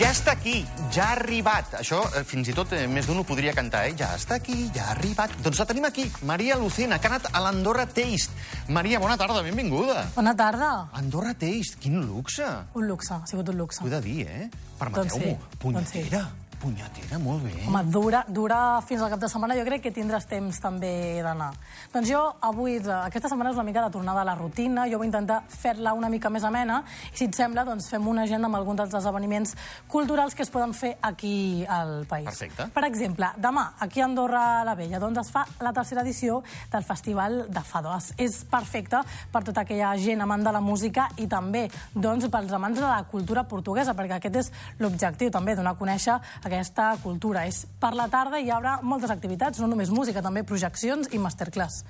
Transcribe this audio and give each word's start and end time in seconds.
Ja 0.00 0.08
està 0.14 0.32
aquí, 0.32 0.62
ja 0.94 1.10
ha 1.10 1.16
arribat. 1.18 1.74
Això, 1.76 1.98
eh, 2.16 2.22
fins 2.24 2.48
i 2.48 2.54
tot, 2.56 2.70
eh, 2.72 2.86
més 2.88 3.04
d'un 3.06 3.18
ho 3.20 3.24
podria 3.28 3.52
cantar, 3.52 3.82
eh? 3.86 3.92
Ja 3.98 4.14
està 4.16 4.38
aquí, 4.40 4.70
ja 4.72 4.86
ha 4.86 4.94
arribat. 4.94 5.34
Doncs 5.44 5.58
la 5.60 5.66
tenim 5.68 5.84
aquí, 5.84 6.06
Maria 6.24 6.56
Lucena, 6.56 6.98
que 6.98 7.06
ha 7.06 7.10
anat 7.10 7.28
a 7.34 7.40
l'Andorra 7.44 7.84
Taste. 7.84 8.32
Maria, 8.68 8.98
bona 8.98 9.18
tarda, 9.20 9.42
benvinguda. 9.42 10.06
Bona 10.16 10.34
tarda. 10.34 10.88
Andorra 10.94 11.34
Taste, 11.34 11.76
quin 11.82 12.00
luxe. 12.00 12.46
Un 12.74 12.88
luxe, 12.88 13.12
ha 13.12 13.26
sigut 13.26 13.48
un 13.52 13.58
luxe. 13.58 13.84
Ho 13.84 13.88
he 13.88 13.90
de 13.90 14.00
dir, 14.00 14.26
eh? 14.26 14.48
Doncs 14.48 14.78
Permeteu-m'ho. 14.78 15.36
sí, 15.36 15.58
Punyetera, 15.58 16.30
punyetera, 16.60 17.18
molt 17.18 17.42
bé. 17.42 17.52
Home, 17.66 17.82
dura, 17.90 18.24
dura 18.28 18.80
fins 18.86 19.00
al 19.02 19.10
cap 19.10 19.20
de 19.22 19.28
setmana. 19.32 19.54
Jo 19.56 19.64
crec 19.64 19.82
que 19.86 19.92
tindràs 19.96 20.26
temps 20.28 20.58
també 20.60 21.22
d'anar. 21.24 21.50
Doncs 21.92 22.08
jo 22.10 22.20
avui, 22.40 22.76
eh, 22.76 22.90
aquesta 23.06 23.28
setmana 23.32 23.50
és 23.50 23.56
una 23.56 23.64
mica 23.64 23.82
de 23.84 23.90
tornada 23.90 24.20
a 24.20 24.24
la 24.24 24.34
rutina. 24.34 24.84
Jo 24.90 24.98
vull 24.98 25.06
intentar 25.08 25.42
fer-la 25.48 25.94
una 25.94 26.08
mica 26.08 26.28
més 26.30 26.44
amena. 26.44 26.82
I 27.12 27.16
si 27.16 27.24
et 27.24 27.34
sembla, 27.34 27.64
doncs 27.64 27.88
fem 27.88 28.06
una 28.06 28.22
agenda 28.22 28.46
amb 28.46 28.56
alguns 28.56 28.76
dels 28.82 28.94
esdeveniments 28.94 29.56
culturals 29.88 30.34
que 30.34 30.42
es 30.42 30.50
poden 30.50 30.74
fer 30.74 30.96
aquí 31.02 31.64
al 31.68 32.04
país. 32.06 32.26
Perfecte. 32.26 32.68
Per 32.74 32.84
exemple, 32.84 33.30
demà, 33.38 33.72
aquí 33.80 34.00
a 34.00 34.04
Andorra 34.04 34.62
la 34.64 34.74
Vella, 34.74 34.98
doncs 34.98 35.18
es 35.26 35.30
fa 35.30 35.46
la 35.60 35.72
tercera 35.72 36.02
edició 36.02 36.42
del 36.70 36.84
Festival 36.84 37.46
de 37.48 37.60
Fado. 37.62 37.96
Es- 37.96 38.12
És 38.20 38.44
perfecte 38.44 38.98
per 39.32 39.42
tota 39.44 39.62
aquella 39.62 39.96
gent 39.96 40.20
amant 40.20 40.42
de 40.44 40.52
la 40.52 40.60
música 40.60 41.08
i 41.16 41.26
també 41.26 41.70
doncs, 41.94 42.28
pels 42.28 42.52
amants 42.52 42.78
de 42.78 42.84
la 42.86 43.02
cultura 43.04 43.44
portuguesa, 43.44 43.94
perquè 43.94 44.16
aquest 44.18 44.36
és 44.36 44.52
l'objectiu 44.78 45.30
també, 45.30 45.54
donar 45.56 45.72
a 45.72 45.78
conèixer 45.78 46.18
aquesta 46.50 46.90
cultura. 47.02 47.46
És 47.46 47.62
per 47.80 47.94
la 47.96 48.08
tarda 48.12 48.40
hi 48.42 48.50
haurà 48.50 48.80
moltes 48.82 49.10
activitats, 49.14 49.62
no 49.62 49.70
només 49.70 49.88
música, 49.94 50.20
també 50.22 50.42
projeccions 50.44 51.08
i 51.14 51.18
masterclass. 51.22 51.84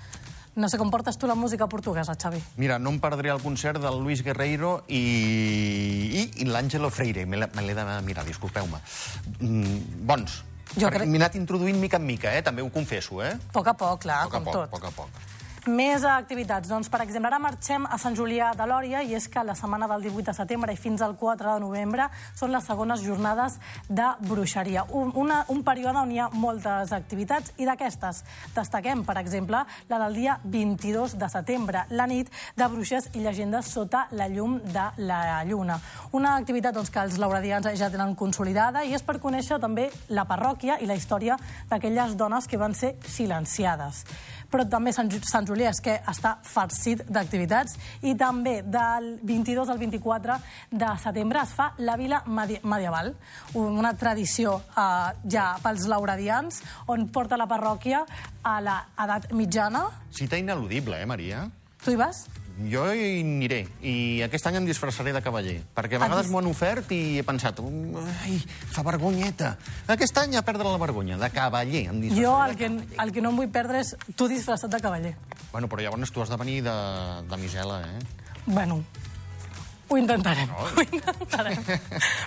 No 0.60 0.66
sé 0.68 0.76
com 0.80 0.90
portes 0.90 1.16
tu 1.16 1.28
la 1.30 1.36
música 1.38 1.68
portuguesa, 1.70 2.16
Xavi. 2.18 2.40
Mira, 2.58 2.76
no 2.82 2.90
em 2.90 2.98
perdré 3.00 3.30
el 3.30 3.38
concert 3.40 3.78
del 3.80 4.00
Luis 4.02 4.20
Guerreiro 4.26 4.80
i, 4.88 4.98
i, 4.98 6.24
i 6.42 6.46
l'Àngelo 6.48 6.90
Freire. 6.90 7.24
Me 7.26 7.38
l'he 7.38 7.74
de 7.78 7.84
mirar, 8.04 8.24
disculpeu-me. 8.26 8.80
Mm, 9.38 10.06
bons. 10.10 10.40
Jo 10.76 10.90
crec- 10.90 11.06
M'he 11.10 11.18
anat 11.18 11.34
introduint 11.38 11.78
mica 11.82 11.98
en 11.98 12.06
mica, 12.06 12.34
eh? 12.36 12.42
també 12.46 12.62
ho 12.62 12.68
confesso. 12.70 13.22
Eh? 13.22 13.32
A 13.34 13.52
poc 13.54 13.66
a 13.72 13.74
poc, 13.74 14.02
clar, 14.04 14.24
poc 14.26 14.34
a 14.34 14.38
com 14.38 14.44
poc, 14.50 14.54
tot. 14.58 14.70
poc 14.74 14.84
a 14.84 14.90
poc. 14.90 15.22
Més 15.70 16.02
activitats. 16.08 16.66
Doncs, 16.70 16.88
per 16.90 17.02
exemple, 17.04 17.28
ara 17.28 17.38
marxem 17.38 17.84
a 17.86 17.96
Sant 18.00 18.16
Julià 18.18 18.48
de 18.58 18.64
Lòria 18.66 19.02
i 19.06 19.12
és 19.14 19.26
que 19.30 19.42
la 19.44 19.54
setmana 19.54 19.86
del 19.90 20.02
18 20.08 20.30
de 20.30 20.32
setembre 20.34 20.72
i 20.74 20.78
fins 20.80 21.02
al 21.04 21.12
4 21.20 21.52
de 21.52 21.60
novembre 21.62 22.08
són 22.34 22.50
les 22.50 22.64
segones 22.66 23.04
jornades 23.04 23.58
de 23.86 24.08
bruixeria. 24.26 24.86
Un, 24.98 25.12
una, 25.14 25.44
un 25.52 25.60
període 25.62 26.00
on 26.00 26.10
hi 26.10 26.18
ha 26.18 26.30
moltes 26.32 26.94
activitats 26.96 27.52
i 27.60 27.68
d'aquestes 27.68 28.22
destaquem, 28.56 29.04
per 29.06 29.18
exemple, 29.20 29.60
la 29.92 30.00
del 30.02 30.18
dia 30.18 30.38
22 30.42 31.14
de 31.20 31.30
setembre, 31.30 31.84
la 31.94 32.08
nit 32.10 32.32
de 32.56 32.70
bruixes 32.72 33.10
i 33.14 33.22
llegendes 33.22 33.70
sota 33.70 34.06
la 34.16 34.26
llum 34.32 34.58
de 34.64 34.88
la 35.06 35.44
lluna. 35.46 35.78
Una 36.18 36.34
activitat 36.40 36.74
doncs, 36.74 36.90
que 36.90 37.04
els 37.04 37.20
lauradians 37.22 37.70
ja 37.78 37.92
tenen 37.92 38.16
consolidada 38.18 38.82
i 38.82 38.96
és 38.96 39.06
per 39.06 39.20
conèixer 39.22 39.60
també 39.62 39.86
la 40.10 40.26
parròquia 40.26 40.80
i 40.80 40.90
la 40.90 40.98
història 40.98 41.38
d'aquelles 41.70 42.18
dones 42.18 42.50
que 42.50 42.58
van 42.58 42.74
ser 42.74 42.96
silenciades 43.06 44.04
però 44.50 44.66
també 44.68 44.92
Sant, 44.94 45.10
Sant 45.26 45.46
Julià 45.46 45.59
és 45.68 45.80
que 45.84 45.96
està 46.10 46.36
farcit 46.46 47.02
d'activitats 47.08 47.76
i 48.06 48.14
també 48.18 48.60
del 48.62 49.12
22 49.22 49.68
al 49.68 49.78
24 49.80 50.38
de 50.70 50.90
setembre 51.02 51.42
es 51.42 51.54
fa 51.56 51.70
la 51.78 51.96
Vila 52.00 52.22
Medi 52.26 52.60
Medieval, 52.62 53.14
una 53.54 53.94
tradició 53.98 54.60
eh, 54.70 55.12
ja 55.30 55.52
pels 55.62 55.86
lauradians 55.90 56.62
on 56.88 57.08
porta 57.12 57.38
la 57.40 57.48
parròquia 57.50 58.04
a 58.42 58.58
l'edat 58.64 59.32
mitjana. 59.36 59.86
Cita 60.10 60.38
ineludible, 60.40 61.00
eh, 61.00 61.06
Maria? 61.06 61.48
Tu 61.84 61.94
hi 61.94 62.00
vas? 62.00 62.26
Jo 62.68 62.82
hi 62.92 63.20
aniré, 63.22 63.60
i 63.80 64.20
aquest 64.26 64.46
any 64.50 64.56
em 64.60 64.66
disfressaré 64.68 65.12
de 65.16 65.22
cavaller, 65.24 65.62
perquè 65.74 65.96
a 65.96 66.02
vegades 66.02 66.26
dis- 66.26 66.32
m'ho 66.32 66.38
han 66.42 66.46
ofert 66.50 66.90
i 66.92 67.18
he 67.18 67.22
pensat, 67.24 67.60
"Mm, 67.60 67.96
ai, 68.24 68.38
fa 68.70 68.82
vergonyeta. 68.82 69.56
Aquest 69.86 70.18
any 70.18 70.36
a 70.36 70.42
perdre 70.42 70.64
la 70.68 70.76
vergonya, 70.76 71.16
de 71.16 71.30
cavaller, 71.30 71.86
em 71.88 72.02
Jo 72.14 72.44
el 72.44 72.56
que, 72.56 72.66
el 72.66 73.12
que 73.12 73.20
no 73.22 73.30
em 73.30 73.36
vull 73.36 73.48
perdre 73.48 73.80
és 73.80 73.96
tu 74.14 74.28
disfressat 74.28 74.70
de 74.70 74.80
cavaller. 74.80 75.16
Bueno, 75.52 75.68
però 75.68 75.80
llavors 75.82 76.10
tu 76.12 76.20
has 76.22 76.28
de 76.28 76.36
venir 76.36 76.62
de, 76.62 76.70
de 77.28 77.36
misela, 77.36 77.80
eh? 77.82 77.98
Bueno, 78.46 78.84
ho 79.90 79.96
intentarem, 79.98 80.48
ho 80.54 80.82
intentarem. 80.84 81.64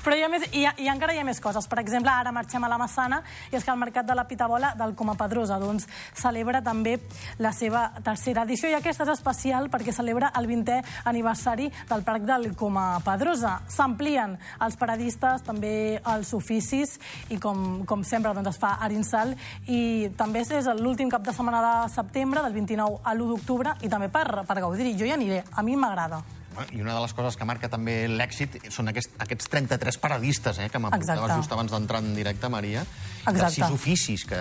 Però 0.03 0.15
hi 0.15 0.23
ha, 0.25 0.27
més, 0.27 0.43
hi, 0.51 0.65
ha, 0.67 0.73
i 0.83 0.89
encara 0.91 1.13
hi 1.15 1.21
ha 1.21 1.23
més 1.23 1.39
coses. 1.39 1.67
Per 1.71 1.79
exemple, 1.79 2.11
ara 2.11 2.33
marxem 2.35 2.63
a 2.63 2.69
la 2.71 2.77
Massana 2.81 3.21
i 3.51 3.55
és 3.55 3.63
que 3.63 3.71
el 3.71 3.79
Mercat 3.79 4.09
de 4.09 4.17
la 4.19 4.25
Pitabola 4.27 4.73
del 4.75 4.91
Coma 4.99 5.15
Pedrosa 5.19 5.55
doncs, 5.61 5.87
celebra 6.19 6.59
també 6.65 6.97
la 7.39 7.53
seva 7.55 7.85
tercera 8.03 8.43
edició 8.43 8.67
i 8.67 8.75
aquesta 8.75 9.07
és 9.07 9.13
especial 9.15 9.69
perquè 9.71 9.95
celebra 9.95 10.33
el 10.35 10.49
20è 10.51 10.81
aniversari 11.13 11.69
del 11.87 12.03
Parc 12.03 12.27
del 12.27 12.49
Coma 12.59 12.99
Pedrosa. 13.05 13.55
S'amplien 13.71 14.35
els 14.67 14.77
paradistes, 14.83 15.47
també 15.47 16.01
els 16.03 16.35
oficis 16.35 16.97
i 17.31 17.39
com, 17.39 17.85
com 17.87 18.03
sempre 18.03 18.35
doncs, 18.35 18.51
es 18.57 18.59
fa 18.59 18.75
Arinsal 18.83 19.37
i 19.71 20.11
també 20.19 20.43
és 20.43 20.67
l'últim 20.83 21.07
cap 21.07 21.23
de 21.23 21.31
setmana 21.31 21.63
de 21.63 21.73
setembre, 21.95 22.43
del 22.43 22.59
29 22.59 22.99
a 23.03 23.15
l'1 23.15 23.33
d'octubre 23.33 23.79
i 23.81 23.89
també 23.89 24.11
per, 24.11 24.27
per 24.43 24.59
gaudir-hi. 24.59 24.97
Jo 24.99 25.07
hi 25.07 25.15
aniré, 25.15 25.45
a 25.47 25.63
mi 25.63 25.79
m'agrada. 25.79 26.25
I 26.71 26.81
una 26.81 26.93
de 26.95 27.01
les 27.01 27.13
coses 27.13 27.37
que 27.39 27.45
marca 27.45 27.69
també 27.69 28.07
l'èxit 28.07 28.59
són 28.73 28.91
aquest, 28.91 29.15
aquests 29.23 29.49
33 29.49 29.97
paradistes 30.01 30.59
eh, 30.59 30.69
que 30.69 30.79
m'apuntaves 30.79 31.35
just 31.35 31.51
abans 31.55 31.71
d'entrar 31.71 31.99
en 32.03 32.13
directe, 32.15 32.49
Maria, 32.49 32.85
dels 33.25 33.35
Exacte. 33.37 33.55
sis 33.55 33.69
oficis 33.71 34.25
que, 34.29 34.39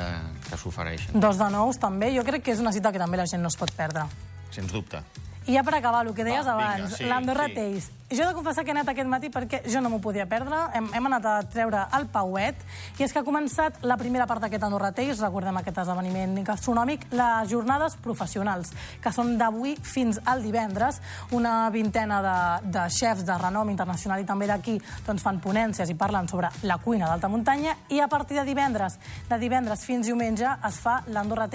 que 0.48 0.58
s'ofereixen, 0.60 1.18
Dos 1.20 1.38
de 1.38 1.50
nous, 1.50 1.78
també. 1.78 2.12
Jo 2.16 2.24
crec 2.24 2.42
que 2.44 2.52
és 2.52 2.60
una 2.60 2.72
cita 2.72 2.92
que 2.92 2.98
també 3.02 3.16
la 3.20 3.26
gent 3.26 3.42
no 3.42 3.48
es 3.48 3.56
pot 3.56 3.72
perdre. 3.76 4.04
sens 4.52 4.72
dubte. 4.72 5.00
I 5.46 5.56
ja 5.56 5.62
per 5.66 5.74
acabar, 5.74 6.04
el 6.06 6.14
que 6.14 6.22
deies 6.22 6.46
Va, 6.46 6.52
abans, 6.52 7.00
l'Andorra 7.00 7.48
sí. 7.48 7.54
Taste. 7.56 7.92
Jo 8.12 8.24
he 8.24 8.26
de 8.26 8.34
confessar 8.36 8.60
que 8.64 8.72
he 8.72 8.74
anat 8.76 8.90
aquest 8.92 9.08
matí 9.08 9.30
perquè 9.32 9.62
jo 9.64 9.80
no 9.80 9.88
m'ho 9.88 9.98
podia 10.04 10.26
perdre. 10.28 10.58
Hem, 10.76 10.90
hem 10.92 11.06
anat 11.08 11.24
a 11.24 11.34
treure 11.48 11.86
el 11.96 12.04
pauet. 12.12 12.58
I 12.98 13.06
és 13.06 13.12
que 13.12 13.22
ha 13.22 13.24
començat 13.24 13.78
la 13.88 13.96
primera 13.96 14.26
part 14.28 14.44
d'aquest 14.44 14.66
Andorra 14.66 14.90
recordem 14.92 15.56
aquest 15.56 15.78
esdeveniment 15.78 16.34
gastronòmic, 16.44 17.06
les 17.10 17.48
jornades 17.48 17.96
professionals, 17.96 18.74
que 19.00 19.12
són 19.16 19.38
d'avui 19.38 19.76
fins 19.80 20.20
al 20.26 20.42
divendres. 20.42 21.00
Una 21.32 21.70
vintena 21.70 22.20
de, 22.20 22.68
de 22.68 22.82
xefs 22.90 23.24
de 23.24 23.38
renom 23.40 23.70
internacional 23.70 24.20
i 24.20 24.28
també 24.28 24.46
d'aquí 24.46 24.76
doncs, 25.06 25.22
fan 25.22 25.40
ponències 25.40 25.88
i 25.88 25.96
parlen 25.96 26.28
sobre 26.28 26.52
la 26.68 26.76
cuina 26.84 27.08
d'alta 27.08 27.32
muntanya. 27.32 27.78
I 27.88 28.00
a 28.04 28.10
partir 28.12 28.36
de 28.36 28.44
divendres, 28.44 28.98
de 29.30 29.40
divendres 29.40 29.86
fins 29.88 30.04
diumenge, 30.06 30.52
es 30.68 30.82
fa 30.84 31.00
l'Andorra 31.08 31.48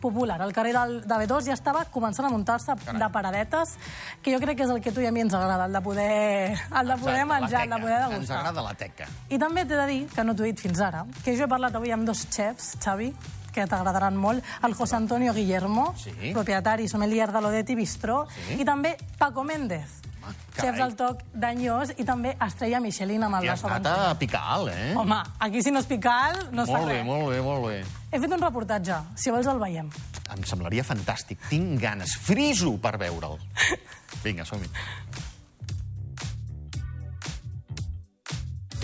popular. 0.00 0.40
El 0.42 0.52
carrer 0.52 0.74
del, 0.76 1.00
de 1.08 1.14
B2 1.24 1.48
ja 1.48 1.56
estava 1.56 1.86
començant 1.88 2.28
a 2.28 2.30
muntar-se 2.32 2.76
de 2.92 3.08
paradetes, 3.12 3.78
que 4.20 4.32
jo 4.34 4.40
crec 4.42 4.58
que 4.58 4.68
és 4.68 4.70
el 4.70 4.82
que 4.84 4.92
tu 4.92 5.00
i 5.00 5.08
a 5.08 5.12
mi 5.12 5.24
ens 5.24 5.32
agrada, 5.32 5.64
el 5.64 5.72
de 5.72 5.80
poder, 5.80 5.93
el 6.00 6.88
de 6.88 6.96
poder 6.96 7.20
Exacte, 7.20 7.26
la 7.26 7.40
menjar, 7.40 7.62
el 7.64 7.70
de 7.70 7.78
poder 7.78 8.00
Ens 8.00 8.10
degustar. 8.10 8.38
agrada 8.38 8.62
la 8.62 8.74
teca. 8.74 9.06
I 9.30 9.38
també 9.38 9.64
t'he 9.64 9.76
de 9.76 9.86
dir, 9.86 10.06
que 10.08 10.24
no 10.24 10.34
t'ho 10.34 10.44
he 10.44 10.52
dit 10.52 10.60
fins 10.60 10.80
ara, 10.80 11.04
que 11.24 11.36
jo 11.36 11.44
he 11.44 11.48
parlat 11.48 11.74
avui 11.74 11.90
amb 11.92 12.04
dos 12.06 12.26
xefs, 12.30 12.76
Xavi, 12.82 13.14
que 13.54 13.66
t'agradaran 13.66 14.16
molt, 14.16 14.42
el 14.64 14.74
José 14.74 14.96
Antonio 14.96 15.32
Guillermo, 15.32 15.94
Sí. 15.96 16.10
propietari 16.32 16.84
i 16.84 16.88
sommelier 16.88 17.30
de 17.32 17.40
l'Odetti 17.40 17.74
Bistró, 17.76 18.26
Sí. 18.48 18.60
i 18.60 18.64
també 18.64 18.96
Paco 19.18 19.44
Méndez, 19.44 20.00
Ah, 20.26 20.32
xef 20.56 20.64
carai. 20.72 20.80
del 20.80 20.96
toc 20.96 21.18
d'Anyós 21.34 21.90
i 21.98 22.04
també 22.04 22.34
estrella 22.40 22.80
Michelin 22.80 23.22
amb 23.22 23.34
el 23.36 23.44
I 23.44 23.48
has 23.48 23.62
Basso 23.62 23.74
anat 23.74 23.86
a 23.86 24.18
picar 24.18 24.40
alt, 24.42 24.72
eh? 24.74 24.94
Home, 24.96 25.22
aquí 25.38 25.62
si 25.62 25.70
no 25.70 25.78
és 25.80 25.86
pical, 25.86 26.48
no 26.50 26.62
es 26.62 26.70
fa 26.70 26.78
molt 26.78 26.88
bé, 26.88 26.94
res. 26.96 27.04
molt 27.04 27.28
bé, 27.28 27.40
molt 27.42 27.66
bé. 27.66 27.84
He 28.10 28.18
fet 28.20 28.32
un 28.32 28.40
reportatge, 28.40 28.94
si 29.16 29.30
vols 29.30 29.46
el 29.46 29.58
veiem. 29.58 29.90
Em 30.34 30.42
semblaria 30.44 30.82
fantàstic. 30.82 31.38
Tinc 31.50 31.78
ganes. 31.78 32.16
Friso 32.16 32.78
per 32.80 32.96
veure'l. 32.96 33.38
Vinga, 34.24 34.44
som-hi. 34.46 34.68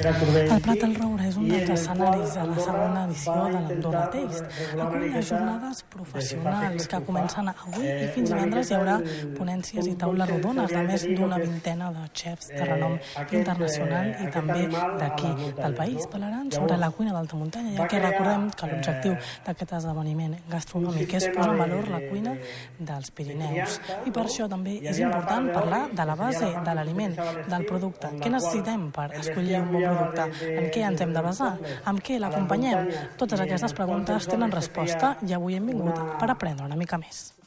El 0.01 0.61
Prat 0.65 0.79
del 0.81 0.95
Roure 0.97 1.27
és 1.29 1.35
un 1.37 1.49
dels 1.51 1.71
escenaris 1.75 2.31
de 2.33 2.45
la 2.49 2.63
segona 2.65 3.01
edició 3.05 3.33
de 3.37 3.49
l'Andorra 3.53 4.05
Taste. 4.15 4.47
Acull 4.81 5.03
les 5.13 5.27
jornades 5.29 5.83
professionals 5.93 6.87
que 6.89 7.01
comencen 7.09 7.51
avui 7.53 7.85
i 7.91 8.07
fins 8.15 8.33
divendres 8.33 8.71
hi 8.71 8.77
haurà 8.79 8.95
ponències 9.37 9.91
i 9.91 9.93
taules 10.01 10.31
rodones 10.31 10.73
de 10.73 10.85
més 10.87 11.05
d'una 11.19 11.41
vintena 11.43 11.91
de 11.97 12.05
xefs 12.23 12.49
de 12.55 12.69
renom 12.71 12.95
internacional 13.41 14.09
i 14.25 14.31
també 14.37 14.63
d'aquí 15.03 15.35
del 15.61 15.77
país. 15.83 16.09
Parlaran 16.15 16.49
sobre 16.57 16.81
la 16.81 16.91
cuina 16.97 17.13
d'alta 17.19 17.43
muntanya, 17.43 17.77
ja 17.83 17.91
que 17.93 18.01
recordem 18.01 18.49
que 18.57 18.71
l'objectiu 18.73 19.19
d'aquest 19.51 19.77
esdeveniment 19.83 20.39
gastronòmic 20.55 21.15
és 21.21 21.29
posar 21.37 21.53
en 21.53 21.63
valor 21.67 21.93
la 21.93 22.01
cuina 22.07 22.35
dels 22.79 23.13
Pirineus. 23.13 23.77
I 24.09 24.17
per 24.17 24.25
això 24.25 24.49
també 24.49 24.79
és 24.81 25.05
important 25.05 25.53
parlar 25.53 25.85
de 25.93 26.09
la 26.09 26.17
base 26.25 26.51
de 26.57 26.79
l'aliment, 26.81 27.21
del 27.53 27.69
producte. 27.69 28.15
Què 28.25 28.33
necessitem 28.33 28.89
per 28.97 29.11
escollir 29.21 29.61
un 29.61 29.73
bon 29.77 29.90
producte? 29.91 30.47
En 30.55 30.71
què 30.75 30.87
ens 30.93 31.05
hem 31.05 31.13
de 31.17 31.25
basar? 31.27 31.51
Amb 31.91 32.05
què 32.05 32.21
l'acompanyem? 32.23 32.91
Totes 33.21 33.45
aquestes 33.47 33.77
preguntes 33.77 34.31
tenen 34.31 34.55
resposta 34.55 35.17
i 35.27 35.37
avui 35.37 35.59
hem 35.59 35.71
vingut 35.75 36.01
per 36.23 36.31
aprendre 36.31 36.71
una 36.71 36.79
mica 36.79 37.01
més. 37.01 37.40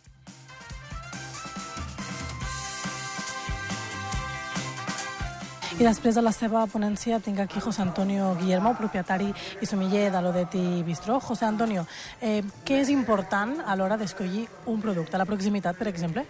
I 5.73 5.81
després 5.81 6.13
de 6.13 6.21
la 6.21 6.31
seva 6.31 6.61
ponència 6.69 7.17
tinc 7.23 7.39
aquí 7.41 7.61
José 7.61 7.81
Antonio 7.81 8.27
Guillermo, 8.37 8.75
propietari 8.77 9.31
i 9.33 9.65
somiller 9.65 10.11
de 10.13 10.19
l'Odetti 10.21 10.61
Bistró. 10.85 11.17
José 11.19 11.47
Antonio, 11.47 11.87
eh, 12.21 12.43
què 12.63 12.77
és 12.83 12.91
important 12.93 13.55
a 13.65 13.75
l'hora 13.75 13.97
d'escollir 13.97 14.45
un 14.69 14.79
producte? 14.81 15.17
La 15.17 15.25
proximitat, 15.25 15.75
per 15.75 15.87
exemple? 15.89 16.27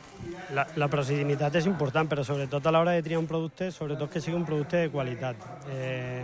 La, 0.55 0.65
la 0.79 0.87
proximitat 0.87 1.59
és 1.59 1.67
important, 1.67 2.07
però 2.07 2.23
sobretot 2.23 2.65
a 2.65 2.71
l'hora 2.71 2.95
de 2.95 3.03
triar 3.03 3.19
un 3.19 3.27
producte, 3.27 3.69
sobretot 3.71 4.15
que 4.15 4.23
sigui 4.23 4.39
un 4.39 4.47
producte 4.47 4.85
de 4.85 4.89
qualitat. 4.95 5.35
Eh, 5.75 6.23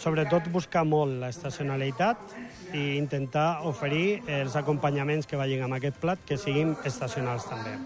sobretot 0.00 0.48
buscar 0.48 0.86
molt 0.88 1.20
l'estacionalitat 1.20 2.36
i 2.72 2.96
intentar 2.96 3.60
oferir 3.68 4.22
els 4.40 4.56
acompanyaments 4.56 5.28
que 5.28 5.36
vagin 5.36 5.68
amb 5.68 5.76
aquest 5.76 6.00
plat 6.00 6.24
que 6.24 6.40
siguin 6.40 6.78
estacionals 6.88 7.44
també. 7.50 7.76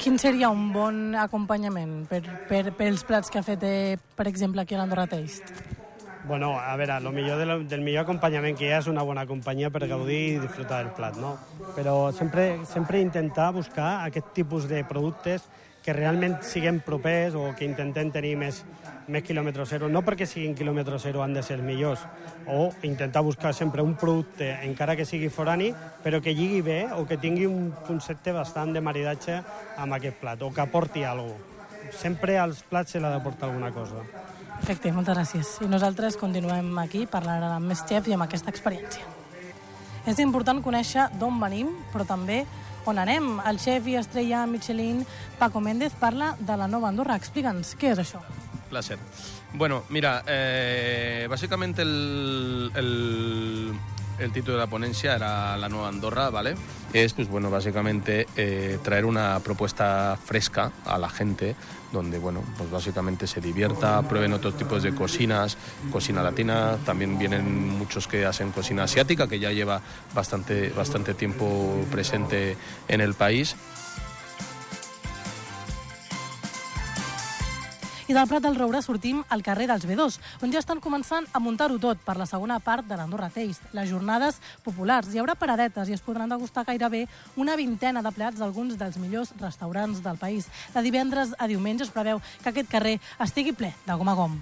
Quin 0.00 0.18
seria 0.18 0.50
un 0.52 0.72
bon 0.74 1.14
acompanyament 1.16 2.02
per, 2.10 2.20
per, 2.48 2.66
pels 2.76 3.04
plats 3.08 3.30
que 3.30 3.40
ha 3.40 3.46
fet, 3.46 3.62
eh, 3.64 3.96
per 4.16 4.26
exemple, 4.28 4.62
aquí 4.62 4.74
a 4.74 4.82
l'Andorra 4.82 5.06
Taste? 5.08 5.54
Bueno, 6.24 6.54
a 6.58 6.74
veure, 6.76 7.00
lo 7.04 7.12
millor 7.12 7.38
de 7.38 7.46
lo, 7.46 7.58
del 7.68 7.82
millor 7.84 8.04
acompanyament 8.04 8.56
que 8.56 8.66
hi 8.66 8.72
ha 8.72 8.80
és 8.80 8.88
una 8.88 9.04
bona 9.04 9.26
companyia 9.28 9.68
per 9.70 9.84
gaudir 9.90 10.20
i 10.30 10.38
disfrutar 10.40 10.80
del 10.80 10.94
plat, 10.96 11.18
no? 11.20 11.34
Però 11.76 12.10
sempre, 12.16 12.64
sempre 12.68 13.02
intentar 13.04 13.50
buscar 13.52 14.06
aquest 14.06 14.32
tipus 14.36 14.68
de 14.70 14.80
productes 14.88 15.44
que 15.84 15.92
realment 15.92 16.38
siguem 16.42 16.80
propers 16.80 17.34
o 17.36 17.50
que 17.56 17.66
intentem 17.68 18.08
tenir 18.10 18.34
més, 18.40 18.62
més 19.06 19.24
quilòmetre 19.24 19.66
zero, 19.68 19.90
no 19.92 20.00
perquè 20.04 20.24
siguin 20.26 20.56
quilòmetre 20.56 20.98
zero 20.98 21.22
han 21.22 21.34
de 21.36 21.42
ser 21.44 21.58
millors, 21.62 22.06
o 22.48 22.70
intentar 22.88 23.22
buscar 23.22 23.52
sempre 23.52 23.84
un 23.84 23.94
producte, 24.00 24.48
encara 24.64 24.96
que 24.96 25.04
sigui 25.04 25.28
forani, 25.28 25.74
però 26.02 26.22
que 26.24 26.32
lligui 26.32 26.62
bé 26.64 26.78
o 26.96 27.04
que 27.04 27.20
tingui 27.20 27.44
un 27.46 27.70
concepte 27.86 28.32
bastant 28.32 28.72
de 28.72 28.80
maridatge 28.80 29.42
amb 29.76 29.98
aquest 29.98 30.22
plat, 30.22 30.40
o 30.42 30.52
que 30.52 30.64
aporti 30.64 31.04
alguna 31.04 31.36
cosa. 31.36 31.52
Sempre 31.94 32.38
als 32.40 32.62
plats 32.64 32.94
se 32.94 33.00
l'ha 33.00 33.10
d'aportar 33.12 33.50
alguna 33.50 33.70
cosa. 33.70 34.00
Perfecte, 34.54 34.92
moltes 34.96 35.14
gràcies. 35.14 35.50
I 35.60 35.68
nosaltres 35.68 36.16
continuem 36.16 36.72
aquí 36.80 37.04
parlant 37.10 37.44
amb 37.44 37.68
més 37.68 37.84
xefs 37.84 38.08
i 38.08 38.16
amb 38.16 38.24
aquesta 38.24 38.50
experiència. 38.50 39.04
És 40.06 40.18
important 40.20 40.60
conèixer 40.64 41.08
d'on 41.20 41.38
venim, 41.40 41.70
però 41.92 42.04
també 42.08 42.42
on 42.84 42.98
anem. 43.00 43.38
El 43.48 43.58
xef 43.62 43.86
i 43.88 43.96
estrella 43.96 44.44
Michelin, 44.46 45.04
Paco 45.38 45.60
Méndez, 45.64 45.94
parla 46.00 46.34
de 46.38 46.56
la 46.60 46.68
Nova 46.68 46.90
Andorra. 46.90 47.16
Explica'ns, 47.16 47.74
què 47.80 47.94
és 47.94 48.02
això? 48.02 48.20
Placer. 48.68 48.98
Bueno, 49.54 49.84
mira, 49.88 50.24
eh, 50.26 51.26
básicamente 51.30 51.82
el, 51.82 52.72
el, 52.74 52.88
el 54.18 54.32
título 54.32 54.54
de 54.54 54.60
la 54.60 54.66
ponencia 54.66 55.14
era 55.14 55.56
La 55.56 55.68
Nueva 55.68 55.88
Andorra, 55.88 56.30
¿vale? 56.30 56.54
Es, 56.92 57.12
pues 57.14 57.28
bueno, 57.28 57.50
básicamente 57.50 58.26
eh, 58.36 58.78
traer 58.82 59.04
una 59.04 59.40
propuesta 59.40 60.16
fresca 60.22 60.72
a 60.84 60.98
la 60.98 61.08
gente 61.08 61.56
donde, 61.92 62.18
bueno, 62.18 62.42
pues 62.58 62.70
básicamente 62.70 63.26
se 63.26 63.40
divierta, 63.40 64.02
prueben 64.02 64.32
otros 64.32 64.56
tipos 64.56 64.82
de 64.82 64.94
cocinas, 64.94 65.56
cocina 65.92 66.22
latina, 66.22 66.76
también 66.84 67.18
vienen 67.18 67.78
muchos 67.78 68.06
que 68.06 68.26
hacen 68.26 68.50
cocina 68.50 68.84
asiática, 68.84 69.28
que 69.28 69.38
ya 69.38 69.52
lleva 69.52 69.80
bastante, 70.14 70.70
bastante 70.70 71.14
tiempo 71.14 71.84
presente 71.90 72.56
en 72.88 73.00
el 73.00 73.14
país. 73.14 73.56
I 78.06 78.12
del 78.12 78.26
Prat 78.28 78.42
del 78.44 78.56
Roure 78.58 78.82
sortim 78.84 79.22
al 79.32 79.42
carrer 79.42 79.66
dels 79.70 79.86
B2, 79.88 80.18
on 80.44 80.52
ja 80.52 80.60
estan 80.60 80.80
començant 80.84 81.24
a 81.32 81.40
muntar-ho 81.40 81.78
tot 81.80 82.02
per 82.04 82.16
la 82.20 82.26
segona 82.28 82.58
part 82.60 82.84
de 82.84 82.98
l'Andorra 82.98 83.30
Taste, 83.32 83.70
les 83.72 83.88
jornades 83.88 84.40
populars. 84.64 85.08
Hi 85.14 85.22
haurà 85.22 85.34
paradetes 85.40 85.88
i 85.88 85.96
es 85.96 86.02
podran 86.04 86.28
degustar 86.28 86.66
gairebé 86.68 87.06
una 87.40 87.56
vintena 87.56 88.02
de 88.04 88.12
plats 88.12 88.38
d'alguns 88.42 88.76
dels 88.76 88.98
millors 89.00 89.32
restaurants 89.40 90.02
del 90.04 90.20
país. 90.20 90.50
De 90.74 90.82
divendres 90.84 91.32
a 91.38 91.48
diumenge 91.48 91.84
es 91.88 91.94
preveu 91.94 92.20
que 92.42 92.52
aquest 92.52 92.68
carrer 92.68 92.98
estigui 93.24 93.56
ple 93.56 93.72
de 93.86 93.96
gom 93.96 94.12
a 94.12 94.18
gom. 94.20 94.36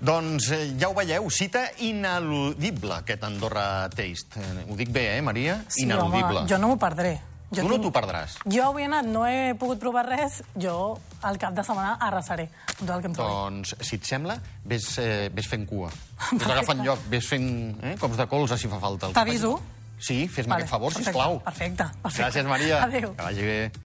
Doncs 0.00 0.50
eh, 0.52 0.74
ja 0.80 0.88
ho 0.90 0.94
veieu, 0.96 1.28
cita 1.32 1.66
ineludible, 1.80 2.98
aquest 3.00 3.22
Andorra 3.24 3.88
Taste. 3.88 4.40
Eh, 4.40 4.66
Ho 4.68 4.76
dic 4.76 4.90
bé, 4.92 5.06
eh, 5.16 5.22
Maria? 5.22 5.62
ineludible. 5.76 6.42
home, 6.42 6.48
jo 6.48 6.58
no 6.58 6.68
m'ho 6.68 6.76
perdré. 6.80 7.18
Jo 7.52 7.62
Tu 7.62 7.68
no 7.70 7.76
t'ho 7.78 7.92
perdràs. 7.94 8.38
Jo 8.50 8.64
avui 8.72 8.82
he 8.82 8.88
anat, 8.88 9.06
no 9.06 9.22
he 9.26 9.54
pogut 9.58 9.78
provar 9.78 10.02
res, 10.08 10.40
jo 10.58 10.98
al 11.22 11.38
cap 11.38 11.54
de 11.54 11.62
setmana 11.62 11.94
arrasaré 12.02 12.48
tot 12.74 12.90
el 12.90 13.04
que 13.04 13.10
em 13.12 13.14
trobi. 13.14 13.30
Doncs, 13.30 13.76
si 13.86 14.00
et 14.00 14.04
sembla, 14.04 14.40
vés, 14.64 14.88
eh, 14.98 15.28
vés 15.32 15.46
fent 15.46 15.66
cua. 15.68 15.92
Vés 16.32 16.50
agafant 16.50 16.82
lloc, 16.82 17.06
vés 17.12 17.22
fent 17.28 17.48
eh, 17.82 17.94
cops 18.00 18.18
de 18.18 18.26
colze 18.26 18.58
si 18.58 18.68
fa 18.72 18.80
falta. 18.82 19.12
T'aviso? 19.14 19.54
Sí, 19.96 20.26
fes-me 20.28 20.58
aquest 20.58 20.68
favor, 20.68 20.90
perfecte, 20.92 21.12
sisplau. 21.12 21.38
Perfecte, 21.44 21.86
perfecte. 22.02 22.22
Gràcies, 22.24 22.44
Maria. 22.50 22.82
Adéu. 22.84 23.14
Que 23.16 23.22
vagi 23.30 23.46
bé. 23.46 23.70